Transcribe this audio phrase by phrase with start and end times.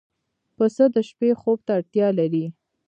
[0.55, 2.45] پسه د شپې خوب ته اړتیا لري.